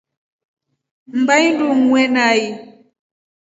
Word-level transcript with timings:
Mmbahii 1.15 1.47
indungue 1.49 2.01
nai. 2.15 2.41